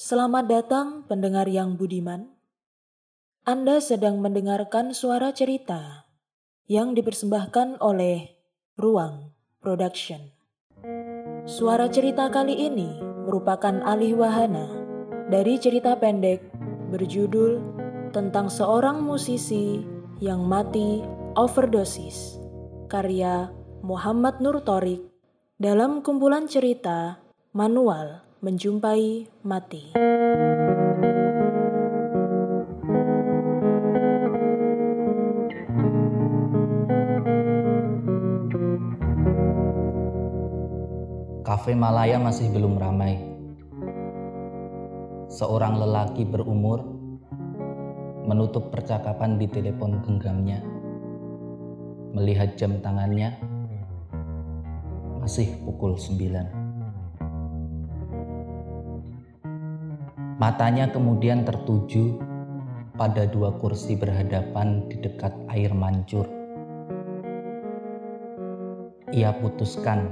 [0.00, 2.32] Selamat datang pendengar yang budiman.
[3.44, 6.08] Anda sedang mendengarkan suara cerita
[6.64, 8.32] yang dipersembahkan oleh
[8.80, 10.32] Ruang Production.
[11.44, 12.96] Suara cerita kali ini
[13.28, 14.72] merupakan alih wahana
[15.28, 16.48] dari cerita pendek
[16.88, 17.60] berjudul
[18.16, 19.84] tentang seorang musisi
[20.16, 21.04] yang mati
[21.36, 22.40] overdosis
[22.88, 23.52] karya
[23.84, 25.04] Muhammad Nur Torik
[25.60, 27.20] dalam kumpulan cerita
[27.52, 29.92] Manual Menjumpai Mati.
[41.44, 43.20] Kafe Malaya masih belum ramai.
[45.28, 46.80] Seorang lelaki berumur
[48.24, 50.64] menutup percakapan di telepon genggamnya.
[52.16, 53.36] Melihat jam tangannya,
[55.20, 56.59] masih pukul sembilan.
[60.40, 62.16] Matanya kemudian tertuju
[62.96, 66.24] pada dua kursi berhadapan di dekat air mancur.
[69.12, 70.08] Ia putuskan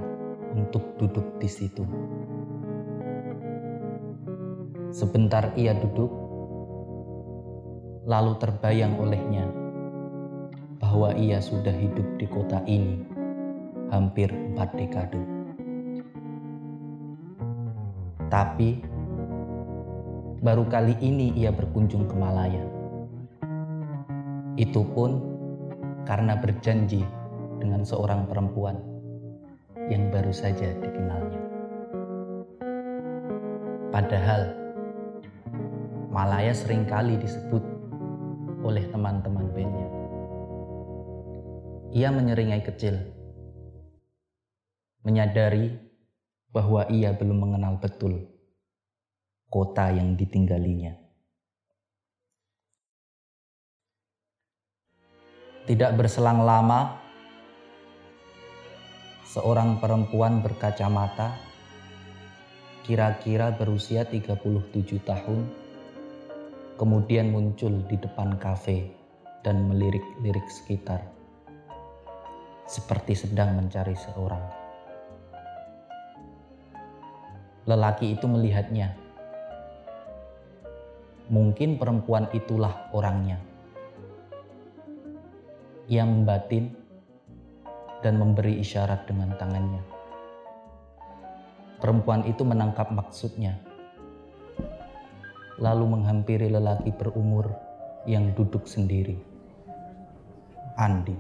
[0.53, 1.81] untuk duduk di situ.
[4.93, 6.13] Sebentar ia duduk,
[8.05, 9.49] lalu terbayang olehnya
[10.77, 13.01] bahwa ia sudah hidup di kota ini
[13.89, 15.25] hampir empat dekade.
[18.29, 18.88] Tapi
[20.39, 22.63] baru kali ini ia berkunjung ke Malaya.
[24.55, 25.19] Itu pun
[26.07, 27.03] karena berjanji
[27.59, 28.79] dengan seorang perempuan
[29.91, 31.43] yang baru saja dikenalnya.
[33.91, 34.55] Padahal
[36.15, 37.63] Malaya sering kali disebut
[38.63, 39.91] oleh teman-teman bandnya.
[41.95, 42.95] Ia menyeringai kecil,
[45.03, 45.73] menyadari
[46.55, 48.38] bahwa ia belum mengenal betul
[49.49, 50.93] kota yang ditinggalinya.
[55.65, 56.97] Tidak berselang lama,
[59.25, 61.37] seorang perempuan berkacamata,
[62.85, 65.41] kira-kira berusia 37 tahun,
[66.81, 68.89] kemudian muncul di depan kafe
[69.45, 71.05] dan melirik-lirik sekitar,
[72.65, 74.45] seperti sedang mencari seorang.
[77.69, 79.08] Lelaki itu melihatnya.
[81.29, 83.37] Mungkin perempuan itulah orangnya.
[85.93, 86.73] Ia membatin
[88.01, 89.85] dan memberi isyarat dengan tangannya.
[91.79, 93.61] Perempuan itu menangkap maksudnya,
[95.61, 97.53] lalu menghampiri lelaki berumur
[98.09, 99.21] yang duduk sendiri,
[100.81, 101.15] Andi.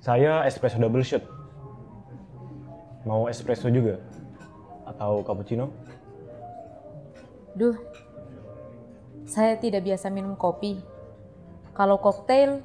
[0.00, 1.22] Saya espresso double shot.
[3.06, 3.98] Mau espresso juga?
[4.86, 5.74] Atau cappuccino?
[7.58, 7.74] Duh,
[9.26, 10.78] saya tidak biasa minum kopi.
[11.74, 12.62] Kalau koktail,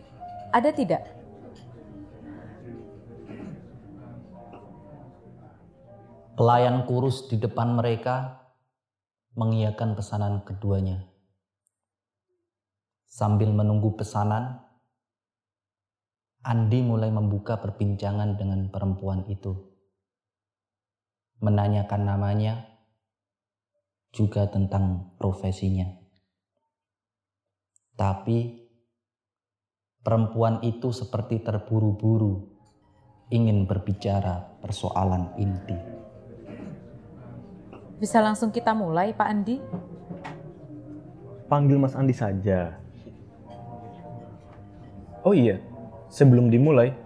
[0.54, 1.04] ada tidak?
[6.38, 8.40] Pelayan kurus di depan mereka
[9.36, 11.08] mengiyakan pesanan keduanya.
[13.08, 14.64] Sambil menunggu pesanan,
[16.42, 19.71] Andi mulai membuka perbincangan dengan perempuan itu.
[21.42, 22.70] Menanyakan namanya,
[24.14, 25.90] juga tentang profesinya.
[27.98, 28.62] Tapi
[30.06, 32.46] perempuan itu seperti terburu-buru
[33.32, 35.78] ingin berbicara persoalan inti.
[37.98, 39.58] Bisa langsung kita mulai, Pak Andi?
[41.46, 42.76] Panggil Mas Andi saja.
[45.22, 45.62] Oh iya,
[46.10, 46.98] sebelum dimulai,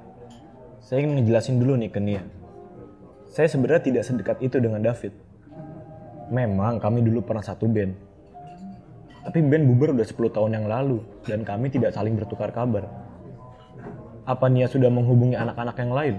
[0.80, 2.24] saya ingin ngejelasin dulu nih ke Nia.
[3.36, 5.12] Saya sebenarnya tidak sedekat itu dengan David.
[6.32, 7.92] Memang kami dulu pernah satu band,
[9.28, 12.88] tapi band bubar udah 10 tahun yang lalu dan kami tidak saling bertukar kabar.
[14.24, 16.16] Apa Nia sudah menghubungi anak-anak yang lain?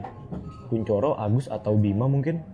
[0.68, 2.44] Kuncoro, Agus, atau Bima mungkin?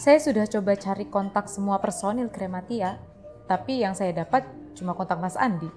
[0.00, 3.02] Saya sudah coba cari kontak semua personil Krematia,
[3.50, 5.68] tapi yang saya dapat cuma kontak Mas Andi.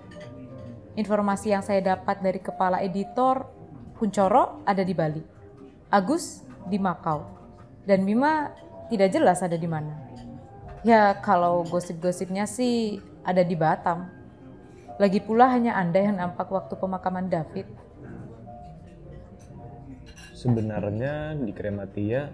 [0.95, 3.51] Informasi yang saya dapat dari kepala editor,
[3.99, 5.21] Kuncoro ada di Bali,
[5.91, 7.38] Agus di Makau,
[7.89, 8.53] dan Bima
[8.93, 9.97] tidak jelas ada di mana.
[10.85, 14.05] Ya kalau gosip-gosipnya sih ada di Batam.
[15.01, 17.65] Lagi pula hanya Anda yang nampak waktu pemakaman David.
[20.37, 22.29] Sebenarnya di Krematia,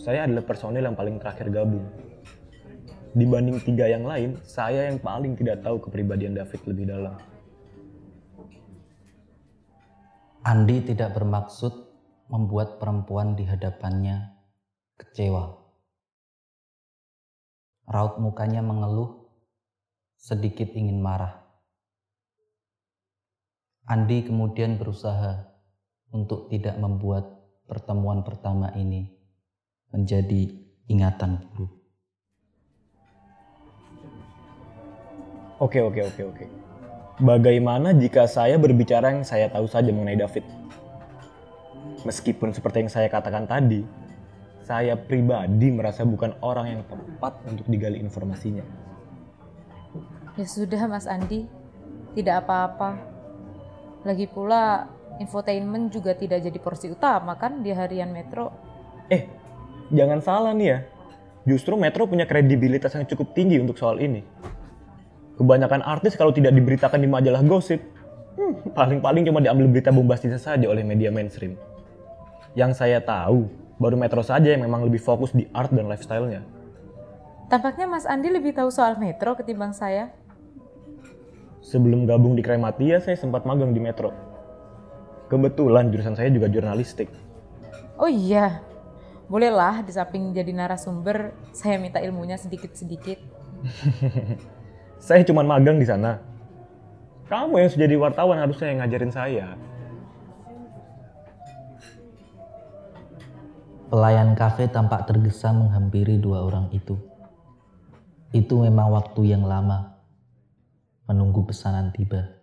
[0.00, 1.84] saya adalah personil yang paling terakhir gabung.
[3.12, 7.16] Dibanding tiga yang lain, saya yang paling tidak tahu kepribadian David lebih dalam.
[10.46, 11.74] Andi tidak bermaksud
[12.30, 14.35] membuat perempuan di hadapannya
[14.96, 15.60] kecewa.
[17.86, 19.30] Raut mukanya mengeluh,
[20.18, 21.46] sedikit ingin marah.
[23.86, 25.46] Andi kemudian berusaha
[26.10, 27.30] untuk tidak membuat
[27.70, 29.14] pertemuan pertama ini
[29.94, 30.50] menjadi
[30.90, 31.70] ingatan buruk.
[35.62, 36.44] Oke, oke, oke, oke.
[37.16, 40.44] Bagaimana jika saya berbicara yang saya tahu saja mengenai David?
[42.04, 43.80] Meskipun seperti yang saya katakan tadi,
[44.66, 48.66] saya pribadi merasa bukan orang yang tepat untuk digali informasinya.
[50.34, 51.46] Ya sudah Mas Andi,
[52.18, 52.98] tidak apa-apa.
[54.02, 54.90] Lagi pula
[55.22, 58.50] infotainment juga tidak jadi porsi utama kan di harian Metro.
[59.06, 59.30] Eh,
[59.94, 60.78] jangan salah nih ya.
[61.46, 64.26] Justru Metro punya kredibilitas yang cukup tinggi untuk soal ini.
[65.38, 67.78] Kebanyakan artis kalau tidak diberitakan di majalah gosip,
[68.34, 71.54] hmm, paling-paling cuma diambil berita bombastis saja oleh media mainstream.
[72.58, 76.42] Yang saya tahu, baru Metro saja yang memang lebih fokus di art dan lifestyle-nya.
[77.46, 80.10] Tampaknya Mas Andi lebih tahu soal Metro ketimbang saya.
[81.62, 84.14] Sebelum gabung di Krematia, saya sempat magang di Metro.
[85.26, 87.10] Kebetulan jurusan saya juga jurnalistik.
[87.98, 88.62] Oh iya,
[89.26, 93.18] bolehlah di samping jadi narasumber, saya minta ilmunya sedikit-sedikit.
[95.06, 96.18] Saya cuma magang di sana.
[97.28, 99.46] Kamu yang sudah jadi wartawan harusnya yang ngajarin saya.
[103.86, 106.98] Pelayan kafe tampak tergesa menghampiri dua orang itu.
[108.34, 110.02] Itu memang waktu yang lama
[111.06, 112.42] menunggu pesanan tiba.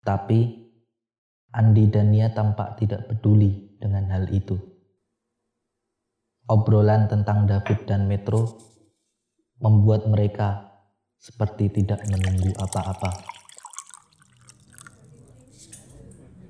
[0.00, 0.64] Tapi
[1.52, 4.56] Andi dan Nia tampak tidak peduli dengan hal itu.
[6.48, 8.56] Obrolan tentang David dan Metro
[9.60, 10.72] membuat mereka
[11.20, 13.35] seperti tidak menunggu apa-apa.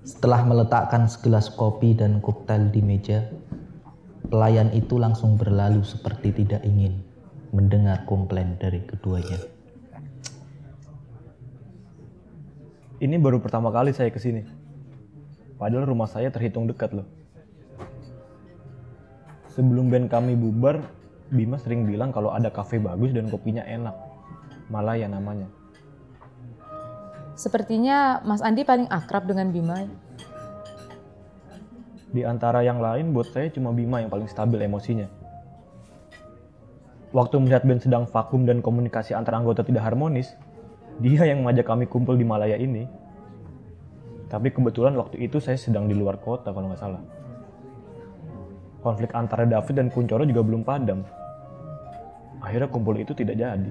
[0.07, 3.27] Setelah meletakkan segelas kopi dan koktail di meja,
[4.31, 7.03] pelayan itu langsung berlalu seperti tidak ingin
[7.51, 9.43] mendengar komplain dari keduanya.
[13.03, 14.47] Ini baru pertama kali saya ke sini.
[15.59, 17.11] Padahal rumah saya terhitung dekat loh.
[19.59, 20.87] Sebelum band kami bubar,
[21.27, 23.99] Bima sering bilang kalau ada kafe bagus dan kopinya enak.
[24.71, 25.51] Malaya namanya.
[27.37, 29.85] Sepertinya Mas Andi paling akrab dengan Bima.
[32.09, 35.05] Di antara yang lain buat saya cuma Bima yang paling stabil emosinya.
[37.13, 40.33] Waktu melihat band sedang vakum dan komunikasi antar anggota tidak harmonis,
[40.97, 42.89] dia yang mengajak kami kumpul di Malaya ini.
[44.33, 47.05] Tapi kebetulan waktu itu saya sedang di luar kota kalau nggak salah.
[48.81, 51.05] Konflik antara David dan Kuncoro juga belum padam.
[52.41, 53.71] Akhirnya kumpul itu tidak jadi.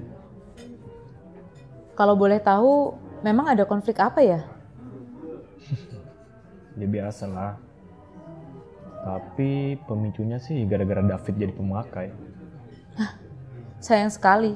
[1.96, 2.92] Kalau boleh tahu,
[3.24, 4.40] memang ada konflik apa ya?
[6.76, 7.56] Ya biasa lah.
[9.00, 12.12] Tapi pemicunya sih gara-gara David jadi pemakai.
[13.80, 14.52] Sayang sekali.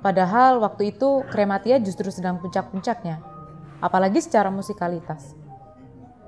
[0.00, 3.20] Padahal waktu itu Krematia justru sedang puncak-puncaknya.
[3.84, 5.36] Apalagi secara musikalitas.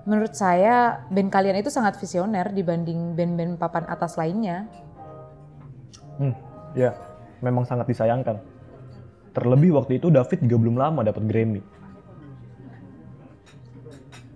[0.04, 4.70] Menurut saya, band kalian itu sangat visioner dibanding band-band papan atas lainnya.
[6.20, 6.36] Hmm,
[6.78, 6.94] ya,
[7.42, 8.38] memang sangat disayangkan.
[9.36, 11.60] Terlebih waktu itu David juga belum lama dapat Grammy.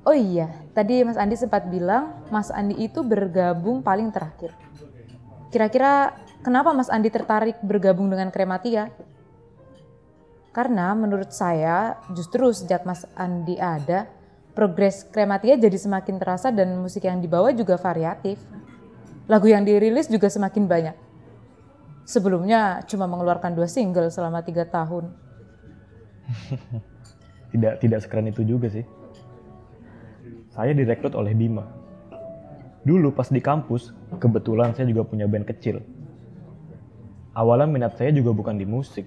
[0.05, 4.53] Oh iya, tadi Mas Andi sempat bilang Mas Andi itu bergabung paling terakhir.
[5.49, 6.13] Kira-kira
[6.45, 8.93] kenapa Mas Andi tertarik bergabung dengan Krematia?
[10.53, 14.05] Karena menurut saya justru sejak Mas Andi ada,
[14.53, 18.37] progres Krematia jadi semakin terasa dan musik yang dibawa juga variatif.
[19.31, 20.97] Lagu yang dirilis juga semakin banyak.
[22.11, 25.15] Sebelumnya cuma mengeluarkan dua single selama tiga tahun.
[27.51, 28.87] Tidak tidak sekeren itu juga sih.
[30.55, 31.67] Saya direkrut oleh Bima.
[32.87, 33.91] Dulu pas di kampus,
[34.23, 35.83] kebetulan saya juga punya band kecil.
[37.35, 39.03] Awalnya minat saya juga bukan di musik.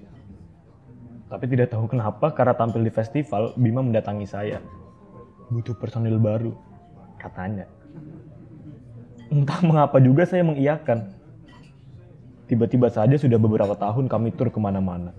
[1.32, 4.60] Tapi tidak tahu kenapa karena tampil di festival, Bima mendatangi saya.
[5.48, 6.52] Butuh personil baru,
[7.16, 7.64] katanya.
[9.32, 11.13] Entah mengapa juga saya mengiyakan.
[12.54, 15.10] Tiba-tiba saja sudah beberapa tahun kami tur ke mana-mana.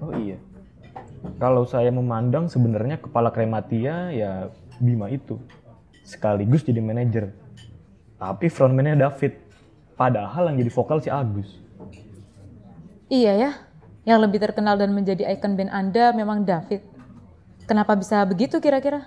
[0.00, 0.40] Oh iya,
[1.36, 4.48] kalau saya memandang sebenarnya kepala krematia ya
[4.80, 5.36] Bima itu.
[6.08, 7.36] Sekaligus jadi manajer.
[8.16, 9.36] Tapi frontman-nya David.
[9.92, 11.60] Padahal yang jadi vokal si Agus.
[13.12, 13.50] Iya ya,
[14.08, 16.80] yang lebih terkenal dan menjadi ikon band Anda memang David.
[17.68, 19.04] Kenapa bisa begitu kira-kira?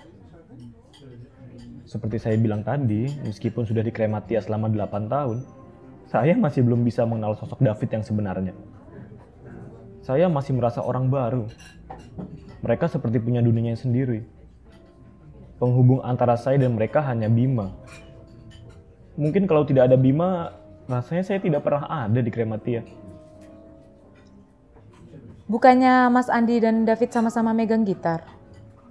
[1.89, 5.60] Seperti saya bilang tadi, meskipun sudah di krematia selama 8 tahun,
[6.11, 8.51] saya masih belum bisa mengenal sosok David yang sebenarnya.
[10.03, 11.47] Saya masih merasa orang baru.
[12.59, 14.27] Mereka seperti punya dunianya sendiri.
[15.55, 17.71] Penghubung antara saya dan mereka hanya Bima.
[19.15, 20.51] Mungkin kalau tidak ada Bima,
[20.91, 22.83] rasanya saya tidak pernah ada di Krematia.
[25.47, 28.27] Bukannya Mas Andi dan David sama-sama megang gitar?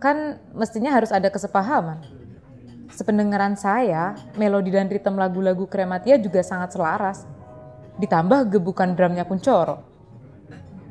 [0.01, 2.20] Kan mestinya harus ada kesepahaman.
[2.91, 7.25] Sependengaran saya, melodi dan ritme lagu-lagu Krematia juga sangat selaras.
[7.99, 9.83] Ditambah gebukan drumnya Kuncoro.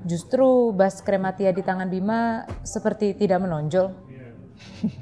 [0.08, 3.92] Justru bass Krematia di tangan Bima seperti tidak menonjol.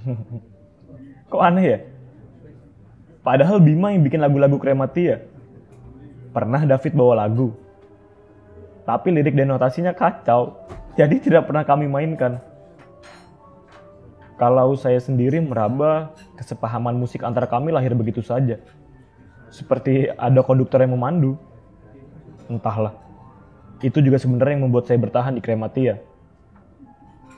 [1.32, 1.80] Kok aneh ya?
[3.22, 5.22] Padahal Bima yang bikin lagu-lagu Krematia.
[6.34, 7.50] Pernah David bawa lagu,
[8.88, 10.64] tapi lirik dan notasinya kacau,
[10.96, 12.40] jadi tidak pernah kami mainkan.
[14.38, 18.62] Kalau saya sendiri meraba, kesepahaman musik antara kami lahir begitu saja.
[19.50, 21.34] Seperti ada konduktor yang memandu.
[22.46, 22.94] Entahlah.
[23.82, 25.98] Itu juga sebenarnya yang membuat saya bertahan di Krematia.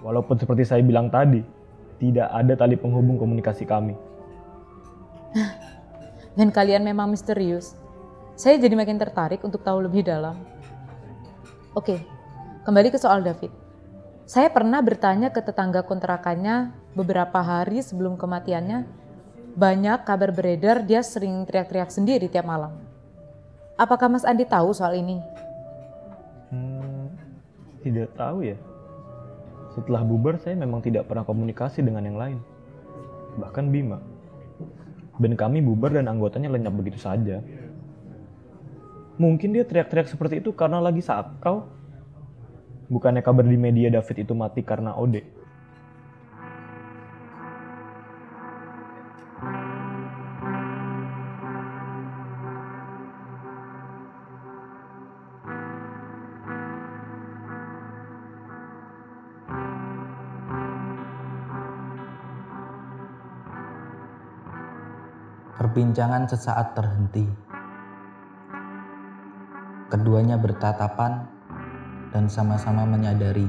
[0.03, 1.39] Walaupun seperti saya bilang tadi,
[2.03, 3.96] tidak ada tali penghubung komunikasi kami.
[6.39, 7.75] Dan kalian memang misterius.
[8.39, 10.39] Saya jadi makin tertarik untuk tahu lebih dalam.
[11.75, 12.00] Oke,
[12.63, 13.68] kembali ke soal David.
[14.29, 18.86] Saya pernah bertanya ke tetangga kontrakannya beberapa hari sebelum kematiannya.
[19.57, 22.77] Banyak kabar beredar dia sering teriak-teriak sendiri tiap malam.
[23.74, 25.17] Apakah Mas Andi tahu soal ini?
[26.53, 27.09] Hmm,
[27.81, 28.57] tidak tahu ya.
[29.74, 32.38] Setelah bubar saya memang tidak pernah komunikasi dengan yang lain.
[33.33, 33.98] Bahkan Bima.
[35.17, 37.41] Band kami bubar dan anggotanya lenyap begitu saja.
[39.17, 41.78] Mungkin dia teriak-teriak seperti itu karena lagi sakau.
[42.89, 45.22] Bukannya kabar di media David itu mati karena OD.
[65.62, 67.29] Perbincangan sesaat terhenti.
[69.93, 71.38] Keduanya bertatapan
[72.09, 73.45] dan sama-sama menyadari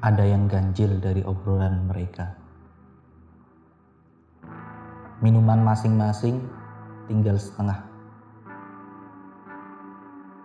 [0.00, 2.36] ada yang ganjil dari obrolan mereka.
[5.20, 6.40] Minuman masing-masing
[7.08, 7.84] tinggal setengah.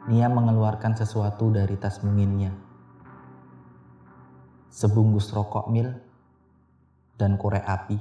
[0.08, 2.52] Nia mengeluarkan sesuatu dari tas munginnya.
[4.72, 5.92] Sebungkus rokok mil
[7.20, 8.00] dan korek api.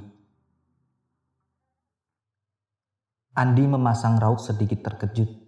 [3.31, 5.40] Andi memasang raut sedikit terkejut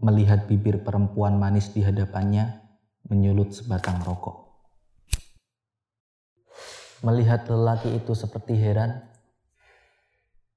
[0.00, 2.60] melihat bibir perempuan manis di hadapannya
[3.08, 4.44] menyulut sebatang rokok.
[7.04, 9.04] Melihat lelaki itu seperti heran,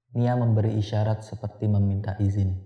[0.10, 2.58] Nia memberi isyarat seperti meminta izin.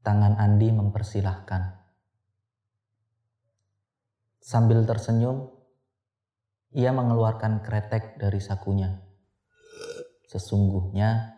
[0.00, 1.76] Tangan Andi mempersilahkan.
[4.40, 5.52] Sambil tersenyum,
[6.72, 8.96] ia mengeluarkan kretek dari sakunya.
[10.24, 11.37] Sesungguhnya,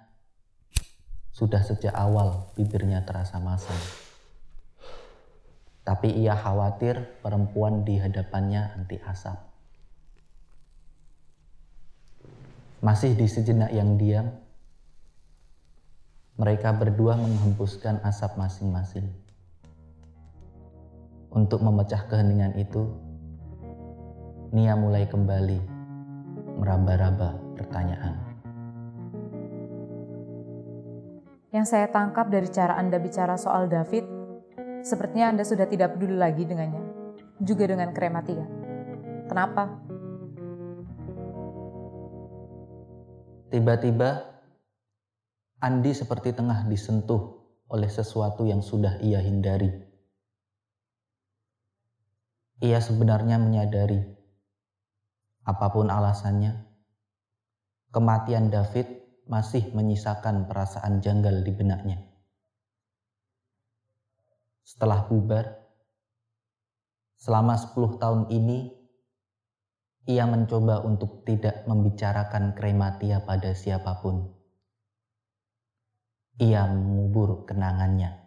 [1.41, 3.73] sudah sejak awal bibirnya terasa masam.
[5.89, 9.41] Tapi ia khawatir perempuan di hadapannya anti asap.
[12.85, 14.29] Masih di sejenak yang diam,
[16.37, 19.09] mereka berdua menghembuskan asap masing-masing.
[21.33, 22.85] Untuk memecah keheningan itu,
[24.53, 25.63] Nia mulai kembali
[26.61, 28.30] meraba-raba pertanyaan.
[31.51, 34.07] Yang saya tangkap dari cara Anda bicara soal David,
[34.87, 36.79] sepertinya Anda sudah tidak peduli lagi dengannya,
[37.43, 38.47] juga dengan krematia.
[39.27, 39.67] Kenapa?
[43.51, 44.31] Tiba-tiba,
[45.59, 49.75] Andi seperti tengah disentuh oleh sesuatu yang sudah ia hindari.
[52.63, 53.99] Ia sebenarnya menyadari,
[55.43, 56.63] apa pun alasannya,
[57.91, 59.00] kematian David
[59.31, 62.03] masih menyisakan perasaan janggal di benaknya.
[64.67, 65.47] Setelah bubar,
[67.15, 68.75] selama 10 tahun ini,
[70.11, 74.35] ia mencoba untuk tidak membicarakan krematia pada siapa pun.
[76.43, 78.27] Ia mengubur kenangannya.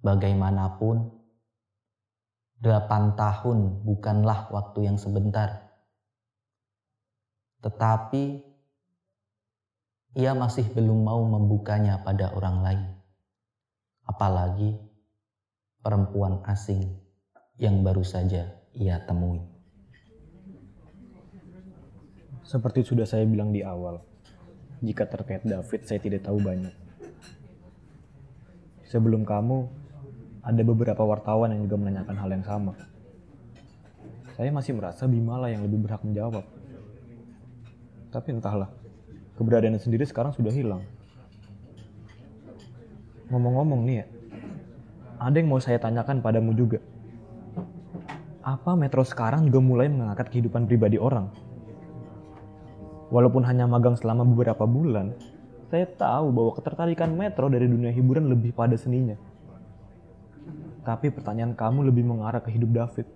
[0.00, 1.12] Bagaimanapun,
[2.56, 5.76] delapan tahun bukanlah waktu yang sebentar.
[7.60, 8.53] Tetapi
[10.14, 12.82] ia masih belum mau membukanya pada orang lain.
[14.06, 14.78] Apalagi
[15.82, 16.86] perempuan asing
[17.58, 18.46] yang baru saja
[18.78, 19.42] ia temui.
[22.46, 23.98] Seperti sudah saya bilang di awal,
[24.78, 26.74] jika terkait David saya tidak tahu banyak.
[28.86, 29.66] Sebelum kamu,
[30.44, 32.72] ada beberapa wartawan yang juga menanyakan hal yang sama.
[34.38, 36.44] Saya masih merasa Bimala yang lebih berhak menjawab.
[38.12, 38.70] Tapi entahlah,
[39.38, 40.82] keberadaannya sendiri sekarang sudah hilang.
[43.30, 44.06] Ngomong-ngomong nih ya,
[45.18, 46.78] ada yang mau saya tanyakan padamu juga.
[48.44, 51.32] Apa Metro sekarang juga mulai mengangkat kehidupan pribadi orang?
[53.08, 55.16] Walaupun hanya magang selama beberapa bulan,
[55.72, 59.16] saya tahu bahwa ketertarikan Metro dari dunia hiburan lebih pada seninya.
[60.84, 63.08] Tapi pertanyaan kamu lebih mengarah ke hidup David.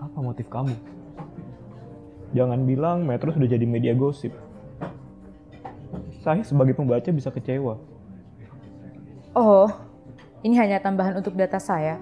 [0.00, 0.72] Apa motif kamu?
[2.34, 4.34] Jangan bilang Metro sudah jadi media gosip.
[6.24, 7.78] Saya sebagai pembaca bisa kecewa.
[9.36, 9.68] Oh,
[10.42, 12.00] ini hanya tambahan untuk data saya.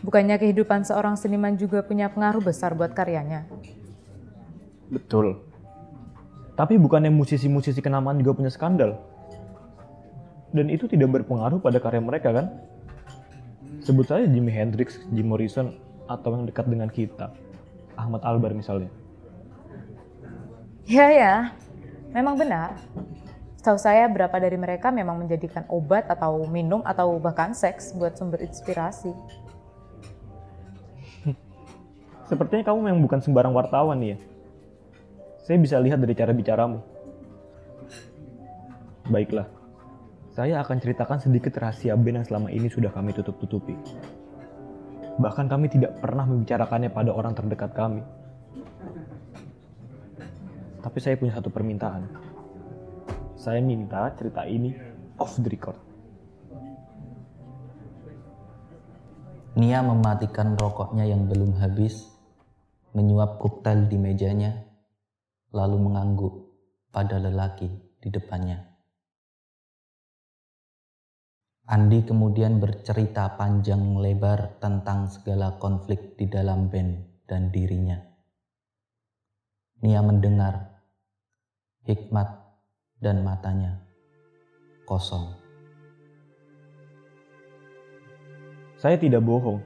[0.00, 3.50] Bukannya kehidupan seorang seniman juga punya pengaruh besar buat karyanya?
[4.88, 5.42] Betul.
[6.54, 8.96] Tapi bukannya musisi-musisi kenamaan juga punya skandal?
[10.54, 12.46] Dan itu tidak berpengaruh pada karya mereka kan?
[13.84, 15.76] Sebut saja Jimi Hendrix, Jim Morrison,
[16.08, 17.34] atau yang dekat dengan kita.
[17.98, 18.88] Ahmad Albar misalnya.
[20.88, 21.34] Ya ya,
[22.16, 22.80] memang benar.
[23.60, 28.40] Setahu saya berapa dari mereka memang menjadikan obat atau minum atau bahkan seks buat sumber
[28.40, 29.12] inspirasi.
[32.32, 34.16] Sepertinya kamu memang bukan sembarang wartawan ya.
[35.44, 36.80] Saya bisa lihat dari cara bicaramu.
[39.12, 39.44] Baiklah,
[40.32, 43.76] saya akan ceritakan sedikit rahasia band yang selama ini sudah kami tutup-tutupi.
[45.20, 48.00] Bahkan kami tidak pernah membicarakannya pada orang terdekat kami.
[50.78, 52.06] Tapi saya punya satu permintaan.
[53.34, 54.74] Saya minta cerita ini
[55.18, 55.78] off the record.
[59.58, 62.06] Nia mematikan rokoknya yang belum habis,
[62.94, 64.54] menyuap koktail di mejanya,
[65.50, 66.34] lalu mengangguk
[66.94, 67.66] pada lelaki
[67.98, 68.62] di depannya.
[71.68, 78.07] Andi kemudian bercerita panjang lebar tentang segala konflik di dalam band dan dirinya.
[79.78, 80.74] Nia mendengar,
[81.86, 82.26] hikmat
[82.98, 83.78] dan matanya
[84.82, 85.38] kosong.
[88.74, 89.62] Saya tidak bohong.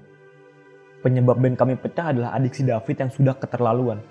[1.01, 4.05] Penyebab band kami pecah adalah adik si David yang sudah keterlaluan.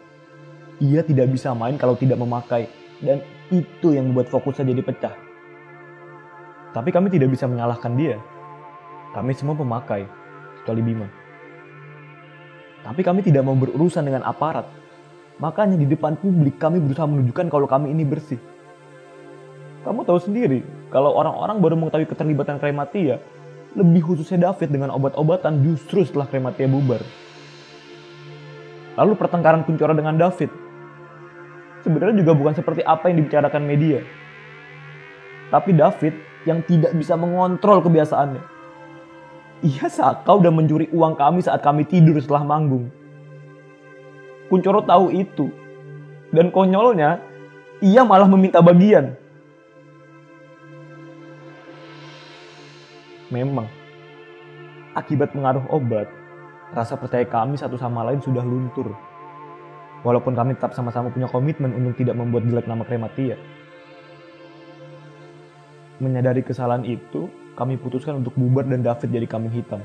[0.82, 2.66] Ia tidak bisa main kalau tidak memakai,
[3.06, 3.22] dan
[3.54, 5.14] itu yang membuat fokusnya jadi pecah.
[6.74, 8.18] Tapi kami tidak bisa menyalahkan dia.
[9.14, 10.10] Kami semua pemakai,
[10.66, 11.06] kecuali Bima.
[12.82, 14.81] Tapi kami tidak mau berurusan dengan aparat.
[15.40, 18.42] Makanya di depan publik kami berusaha menunjukkan kalau kami ini bersih.
[19.82, 20.62] Kamu tahu sendiri,
[20.94, 23.18] kalau orang-orang baru mengetahui keterlibatan Krematia,
[23.74, 27.02] lebih khususnya David dengan obat-obatan justru setelah Krematia bubar.
[29.00, 30.52] Lalu pertengkaran Kuncoro dengan David,
[31.82, 34.04] sebenarnya juga bukan seperti apa yang dibicarakan media.
[35.50, 36.14] Tapi David
[36.46, 38.44] yang tidak bisa mengontrol kebiasaannya.
[39.62, 42.90] Ia sakau dan mencuri uang kami saat kami tidur setelah manggung.
[44.52, 45.48] Kuncoro tahu itu.
[46.36, 47.24] Dan konyolnya,
[47.80, 49.16] ia malah meminta bagian.
[53.32, 53.72] Memang,
[54.92, 56.12] akibat pengaruh obat,
[56.76, 58.92] rasa percaya kami satu sama lain sudah luntur.
[60.04, 63.40] Walaupun kami tetap sama-sama punya komitmen untuk tidak membuat jelek nama Krematia.
[66.04, 69.80] Menyadari kesalahan itu, kami putuskan untuk bubar dan David jadi kambing hitam.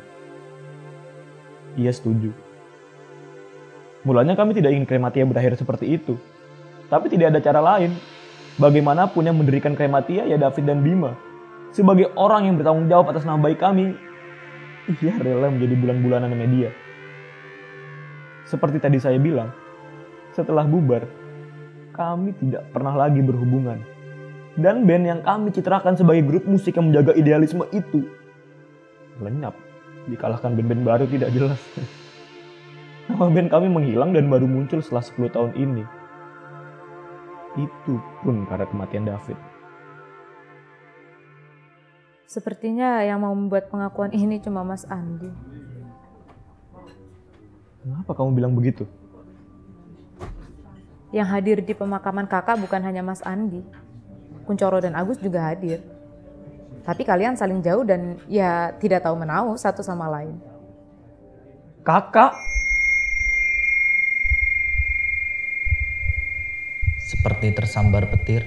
[1.79, 2.45] Ia setuju.
[4.07, 6.14] Mulanya kami tidak ingin Krematia berakhir seperti itu.
[6.87, 7.90] Tapi tidak ada cara lain.
[8.55, 11.19] Bagaimanapun yang mendirikan Krematia ya David dan Bima.
[11.75, 13.99] Sebagai orang yang bertanggung jawab atas nama baik kami,
[15.03, 16.71] ia rela menjadi bulan-bulanan media.
[18.47, 19.51] Seperti tadi saya bilang,
[20.31, 21.03] setelah bubar,
[21.90, 23.83] kami tidak pernah lagi berhubungan.
[24.55, 28.07] Dan band yang kami citrakan sebagai grup musik yang menjaga idealisme itu
[29.19, 29.59] lenyap,
[30.07, 31.61] dikalahkan band-band baru tidak jelas.
[33.07, 35.85] Nama band kami menghilang dan baru muncul setelah 10 tahun ini.
[37.55, 39.38] Itu pun karena kematian David.
[42.27, 45.31] Sepertinya yang mau membuat pengakuan ini cuma Mas Andi.
[47.87, 48.83] Kenapa kamu bilang begitu?
[51.14, 53.62] Yang hadir di pemakaman kakak bukan hanya Mas Andi.
[54.42, 55.79] Kuncoro dan Agus juga hadir.
[56.83, 60.35] Tapi kalian saling jauh dan ya tidak tahu menau satu sama lain.
[61.87, 62.35] Kakak?
[67.26, 68.46] Seperti tersambar petir,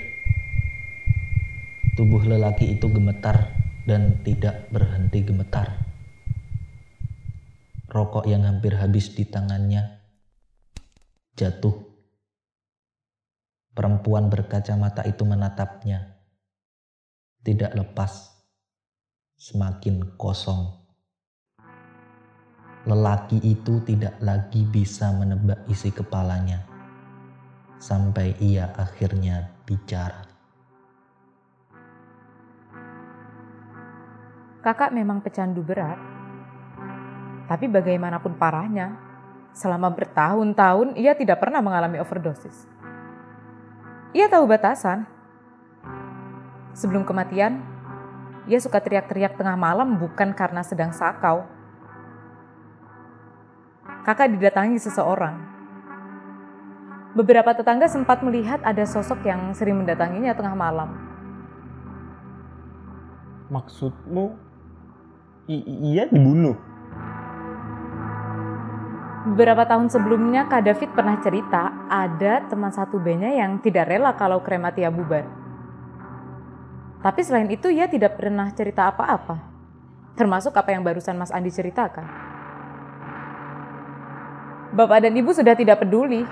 [1.99, 3.51] tubuh lelaki itu gemetar
[3.83, 5.83] dan tidak berhenti gemetar.
[7.91, 9.99] Rokok yang hampir habis di tangannya
[11.35, 11.75] jatuh.
[13.75, 16.15] Perempuan berkacamata itu menatapnya,
[17.43, 18.31] tidak lepas,
[19.35, 20.87] semakin kosong.
[22.87, 26.68] Lelaki itu tidak lagi bisa menebak isi kepalanya.
[27.79, 30.27] Sampai ia akhirnya bicara.
[34.59, 35.95] Kakak memang pecandu berat.
[37.47, 38.93] Tapi bagaimanapun parahnya,
[39.55, 42.67] selama bertahun-tahun ia tidak pernah mengalami overdosis.
[44.11, 45.07] Ia tahu batasan.
[46.75, 47.63] Sebelum kematian,
[48.45, 51.47] ia suka teriak-teriak tengah malam bukan karena sedang sakau.
[54.03, 55.58] Kakak didatangi seseorang.
[57.17, 60.93] Beberapa tetangga sempat melihat ada sosok yang sering mendatanginya tengah malam.
[63.49, 64.37] Maksudmu,
[65.49, 66.53] ia dibunuh?
[69.25, 74.45] Beberapa tahun sebelumnya Kak David pernah cerita ada teman satu bandnya yang tidak rela kalau
[74.45, 75.25] krematia bubar.
[77.01, 79.41] Tapi selain itu ia tidak pernah cerita apa-apa.
[80.13, 82.05] Termasuk apa yang barusan Mas Andi ceritakan.
[84.77, 86.23] Bapak dan ibu sudah tidak peduli.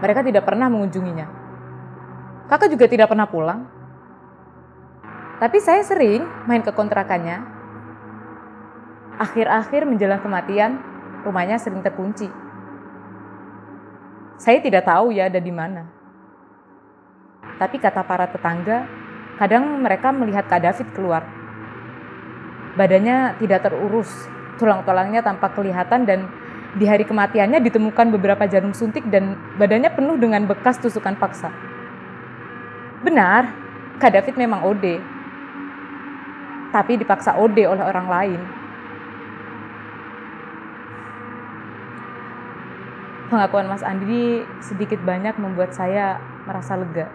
[0.00, 1.26] Mereka tidak pernah mengunjunginya.
[2.46, 3.60] Kakak juga tidak pernah pulang.
[5.36, 7.44] Tapi saya sering main ke kontrakannya.
[9.16, 10.80] Akhir-akhir menjelang kematian,
[11.24, 12.28] rumahnya sering terkunci.
[14.36, 15.88] Saya tidak tahu ya ada di mana.
[17.56, 18.84] Tapi kata para tetangga,
[19.40, 21.24] kadang mereka melihat Kak David keluar.
[22.76, 24.12] Badannya tidak terurus,
[24.60, 26.28] tulang-tulangnya tampak kelihatan dan
[26.76, 31.48] di hari kematiannya ditemukan beberapa jarum suntik dan badannya penuh dengan bekas tusukan paksa.
[33.00, 33.48] Benar,
[33.96, 35.00] Kak David memang OD.
[36.76, 38.40] Tapi dipaksa OD oleh orang lain.
[43.32, 47.08] Pengakuan Mas Andi sedikit banyak membuat saya merasa lega.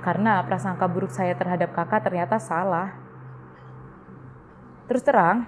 [0.00, 2.94] Karena prasangka buruk saya terhadap kakak ternyata salah.
[4.88, 5.44] Terus terang,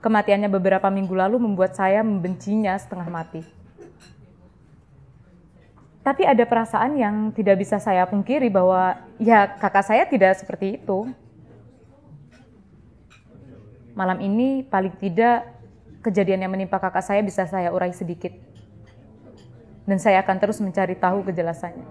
[0.00, 3.42] kematiannya beberapa minggu lalu membuat saya membencinya setengah mati.
[6.06, 11.10] Tapi ada perasaan yang tidak bisa saya pungkiri bahwa ya kakak saya tidak seperti itu.
[13.98, 15.50] Malam ini paling tidak
[16.06, 18.30] kejadian yang menimpa kakak saya bisa saya urai sedikit.
[19.82, 21.86] Dan saya akan terus mencari tahu kejelasannya.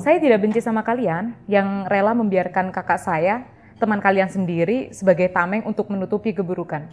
[0.00, 3.46] Saya tidak benci sama kalian yang rela membiarkan kakak saya,
[3.80, 6.92] teman kalian sendiri, sebagai tameng untuk menutupi keburukan.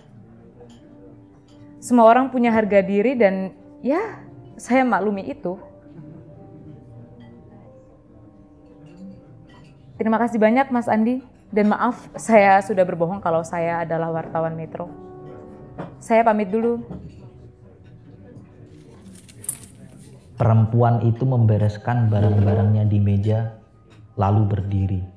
[1.83, 3.51] Semua orang punya harga diri dan
[3.83, 4.23] ya
[4.57, 5.59] saya maklumi itu.
[9.97, 11.21] Terima kasih banyak Mas Andi.
[11.47, 14.91] Dan maaf, saya sudah berbohong kalau saya adalah wartawan Metro.
[16.03, 16.83] Saya pamit dulu.
[20.35, 23.57] Perempuan itu membereskan barang-barangnya di meja,
[24.19, 25.16] lalu berdiri.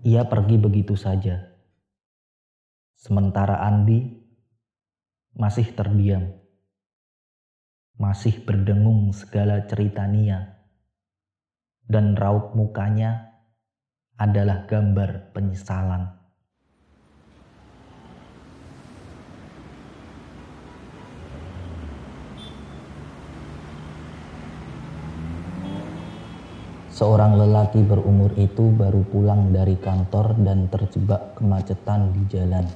[0.00, 1.44] Ia pergi begitu saja.
[2.96, 4.04] Sementara Andi
[5.36, 6.24] masih terdiam,
[7.96, 10.60] masih berdengung segala cerita Nia,
[11.84, 13.40] dan raut mukanya
[14.16, 16.19] adalah gambar penyesalan.
[27.00, 32.68] Seorang lelaki berumur itu baru pulang dari kantor dan terjebak kemacetan di jalan.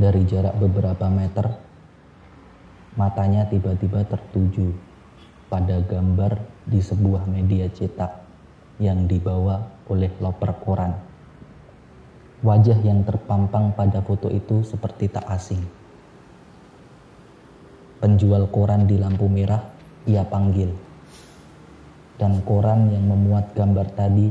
[0.00, 1.52] Dari jarak beberapa meter,
[2.96, 4.72] matanya tiba-tiba tertuju
[5.52, 8.08] pada gambar di sebuah media cetak
[8.80, 9.60] yang dibawa
[9.92, 10.96] oleh loper koran.
[12.40, 15.60] Wajah yang terpampang pada foto itu seperti tak asing.
[18.00, 19.60] Penjual koran di lampu merah
[20.08, 20.88] ia panggil.
[22.20, 24.28] Dan koran yang memuat gambar tadi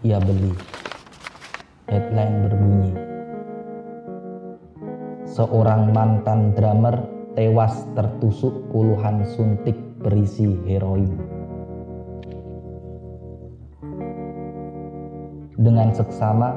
[0.00, 0.56] ia beli.
[1.84, 2.92] Headline berbunyi.
[5.28, 6.96] Seorang mantan drummer
[7.36, 11.12] tewas tertusuk puluhan suntik berisi heroin.
[15.60, 16.56] Dengan seksama,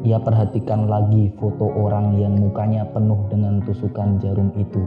[0.00, 4.80] ia perhatikan lagi foto orang yang mukanya penuh dengan tusukan jarum itu.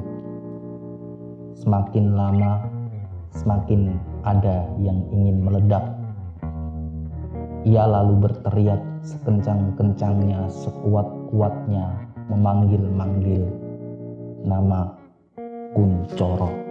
[1.53, 2.65] Semakin lama,
[3.29, 5.85] semakin ada yang ingin meledak.
[7.65, 11.85] Ia lalu berteriak sekencang-kencangnya, sekuat-kuatnya,
[12.29, 13.45] memanggil-manggil
[14.45, 14.93] nama
[15.73, 16.64] Kuncoro.